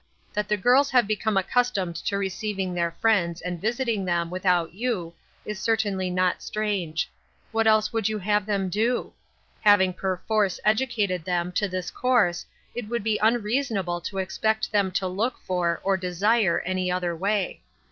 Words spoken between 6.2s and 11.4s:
strange; what else would you have them do? Having perforce educated